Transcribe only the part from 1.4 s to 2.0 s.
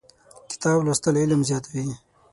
زیاتوي.